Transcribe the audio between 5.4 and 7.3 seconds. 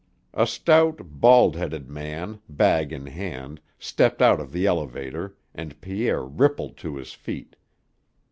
and Pierre rippled to his